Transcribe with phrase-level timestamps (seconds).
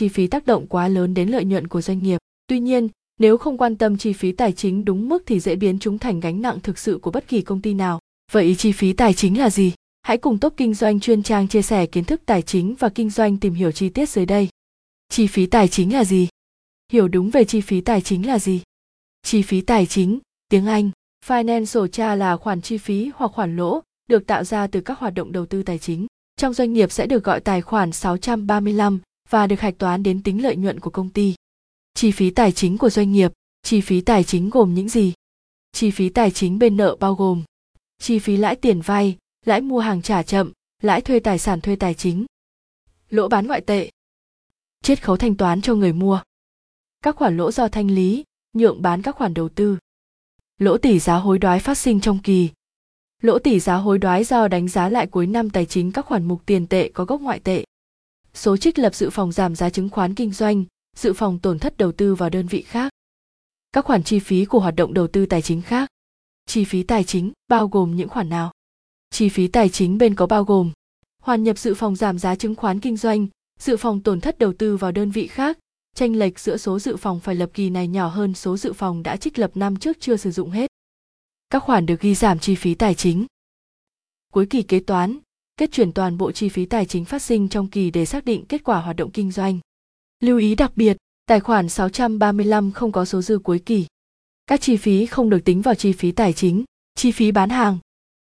[0.00, 2.18] chi phí tác động quá lớn đến lợi nhuận của doanh nghiệp.
[2.46, 5.78] Tuy nhiên, nếu không quan tâm chi phí tài chính đúng mức thì dễ biến
[5.78, 8.00] chúng thành gánh nặng thực sự của bất kỳ công ty nào.
[8.32, 9.72] Vậy chi phí tài chính là gì?
[10.02, 13.10] Hãy cùng top kinh doanh chuyên trang chia sẻ kiến thức tài chính và kinh
[13.10, 14.48] doanh tìm hiểu chi tiết dưới đây.
[15.08, 16.28] Chi phí tài chính là gì?
[16.92, 18.62] Hiểu đúng về chi phí tài chính là gì?
[19.22, 20.90] Chi phí tài chính, tiếng Anh,
[21.26, 25.14] financial cha là khoản chi phí hoặc khoản lỗ được tạo ra từ các hoạt
[25.14, 26.06] động đầu tư tài chính.
[26.36, 30.42] Trong doanh nghiệp sẽ được gọi tài khoản 635 và được hạch toán đến tính
[30.42, 31.34] lợi nhuận của công ty.
[31.94, 35.12] Chi phí tài chính của doanh nghiệp, chi phí tài chính gồm những gì?
[35.72, 37.42] Chi phí tài chính bên nợ bao gồm
[38.00, 39.16] chi phí lãi tiền vay,
[39.46, 40.52] lãi mua hàng trả chậm,
[40.82, 42.26] lãi thuê tài sản thuê tài chính,
[43.10, 43.90] lỗ bán ngoại tệ,
[44.82, 46.22] chiết khấu thanh toán cho người mua,
[47.02, 49.78] các khoản lỗ do thanh lý, nhượng bán các khoản đầu tư,
[50.58, 52.48] lỗ tỷ giá hối đoái phát sinh trong kỳ,
[53.22, 56.24] lỗ tỷ giá hối đoái do đánh giá lại cuối năm tài chính các khoản
[56.24, 57.64] mục tiền tệ có gốc ngoại tệ,
[58.34, 60.64] số trích lập dự phòng giảm giá chứng khoán kinh doanh,
[60.96, 62.92] dự phòng tổn thất đầu tư vào đơn vị khác,
[63.72, 65.88] các khoản chi phí của hoạt động đầu tư tài chính khác,
[66.46, 68.52] chi phí tài chính bao gồm những khoản nào?
[69.10, 70.72] Chi phí tài chính bên có bao gồm
[71.22, 73.26] hoàn nhập dự phòng giảm giá chứng khoán kinh doanh,
[73.60, 75.58] dự phòng tổn thất đầu tư vào đơn vị khác,
[75.96, 79.02] tranh lệch giữa số dự phòng phải lập kỳ này nhỏ hơn số dự phòng
[79.02, 80.70] đã trích lập năm trước chưa sử dụng hết.
[81.50, 83.26] Các khoản được ghi giảm chi phí tài chính.
[84.32, 85.18] Cuối kỳ kế toán,
[85.60, 88.44] kết chuyển toàn bộ chi phí tài chính phát sinh trong kỳ để xác định
[88.48, 89.58] kết quả hoạt động kinh doanh.
[90.20, 93.86] Lưu ý đặc biệt, tài khoản 635 không có số dư cuối kỳ.
[94.46, 97.78] Các chi phí không được tính vào chi phí tài chính, chi phí bán hàng,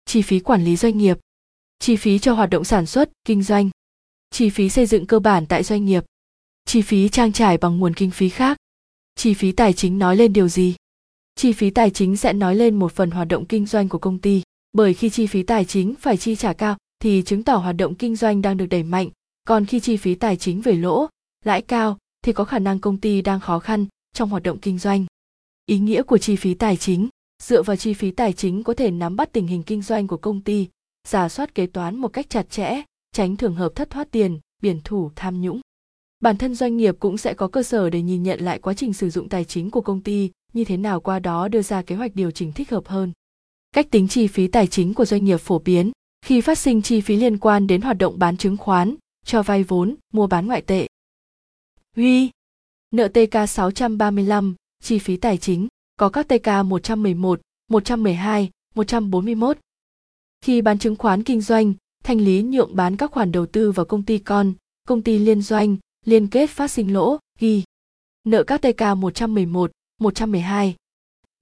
[0.06, 1.18] chi phí quản lý doanh nghiệp,
[1.80, 3.70] chi phí cho hoạt động sản xuất, kinh doanh,
[4.32, 6.04] chi phí xây dựng cơ bản tại doanh nghiệp,
[6.66, 8.58] chi phí trang trải bằng nguồn kinh phí khác.
[9.16, 10.76] Chi phí tài chính nói lên điều gì?
[11.36, 14.20] Chi phí tài chính sẽ nói lên một phần hoạt động kinh doanh của công
[14.20, 14.42] ty,
[14.74, 17.96] bởi khi chi phí tài chính phải chi trả cao thì chứng tỏ hoạt động
[17.96, 19.10] kinh doanh đang được đẩy mạnh,
[19.48, 21.08] còn khi chi phí tài chính về lỗ,
[21.44, 24.78] lãi cao thì có khả năng công ty đang khó khăn trong hoạt động kinh
[24.78, 25.06] doanh.
[25.66, 27.10] Ý nghĩa của chi phí tài chính
[27.44, 30.18] dựa vào chi phí tài chính có thể nắm bắt tình hình kinh doanh của
[30.18, 30.68] công ty
[31.08, 34.80] giả soát kế toán một cách chặt chẽ tránh trường hợp thất thoát tiền biển
[34.84, 35.62] thủ tham nhũng.
[36.20, 38.94] Bản thân doanh nghiệp cũng sẽ có cơ sở để nhìn nhận lại quá trình
[38.94, 41.96] sử dụng tài chính của công ty như thế nào qua đó đưa ra kế
[41.96, 43.12] hoạch điều chỉnh thích hợp hơn.
[43.72, 45.92] Cách tính chi phí tài chính của doanh nghiệp phổ biến
[46.26, 49.64] khi phát sinh chi phí liên quan đến hoạt động bán chứng khoán, cho vay
[49.64, 50.88] vốn, mua bán ngoại tệ.
[51.96, 52.30] Huy,
[52.92, 59.58] nợ TK 635, chi phí tài chính, có các TK 111, 112, 141.
[60.42, 63.86] Khi bán chứng khoán kinh doanh, thanh lý nhượng bán các khoản đầu tư vào
[63.86, 64.54] công ty con,
[64.88, 67.64] công ty liên doanh, liên kết phát sinh lỗ, ghi.
[68.24, 69.72] Nợ các TK 111,
[70.02, 70.76] 112.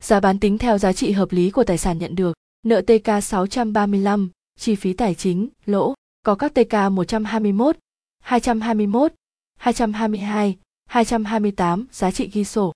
[0.03, 2.33] Giá bán tính theo giá trị hợp lý của tài sản nhận được.
[2.63, 4.29] Nợ TK 635,
[4.59, 5.93] chi phí tài chính, lỗ,
[6.25, 7.77] có các TK 121,
[8.19, 9.13] 221,
[9.55, 12.73] 222, 228 giá trị ghi sổ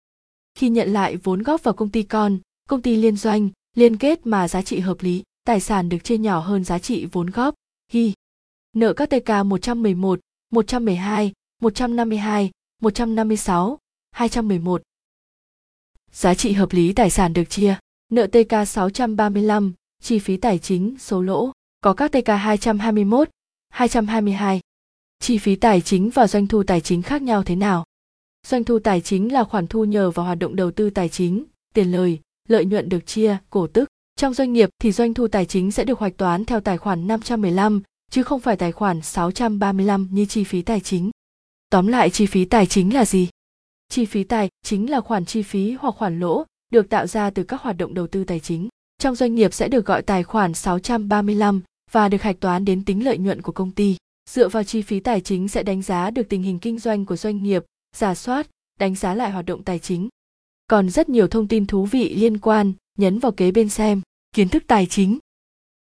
[0.58, 2.38] khi nhận lại vốn góp vào công ty con,
[2.70, 6.18] công ty liên doanh, liên kết mà giá trị hợp lý, tài sản được chia
[6.18, 7.56] nhỏ hơn giá trị vốn góp,
[7.92, 8.14] ghi.
[8.74, 12.52] Nợ các TK 111, 112, 152,
[12.82, 13.78] 156,
[14.12, 14.82] 211.
[16.12, 17.76] Giá trị hợp lý tài sản được chia,
[18.10, 21.52] nợ TK 635, chi phí tài chính, số lỗ,
[21.82, 23.30] có các TK 221,
[23.70, 24.60] 222.
[25.20, 27.86] Chi phí tài chính và doanh thu tài chính khác nhau thế nào?
[28.48, 31.44] Doanh thu tài chính là khoản thu nhờ vào hoạt động đầu tư tài chính,
[31.74, 33.90] tiền lời, lợi nhuận được chia, cổ tức.
[34.16, 37.08] Trong doanh nghiệp thì doanh thu tài chính sẽ được hoạch toán theo tài khoản
[37.08, 41.12] 515 chứ không phải tài khoản 635 như chi phí tài chính.
[41.70, 43.30] Tóm lại chi phí tài chính là gì?
[43.90, 47.44] Chi phí tài chính là khoản chi phí hoặc khoản lỗ được tạo ra từ
[47.44, 48.70] các hoạt động đầu tư tài chính.
[48.97, 53.06] Trong doanh nghiệp sẽ được gọi tài khoản 635 và được hạch toán đến tính
[53.06, 53.97] lợi nhuận của công ty.
[54.30, 57.16] Dựa vào chi phí tài chính sẽ đánh giá được tình hình kinh doanh của
[57.16, 57.63] doanh nghiệp
[57.96, 58.47] giả soát,
[58.80, 60.09] đánh giá lại hoạt động tài chính.
[60.68, 64.02] Còn rất nhiều thông tin thú vị liên quan, nhấn vào kế bên xem,
[64.34, 65.19] kiến thức tài chính.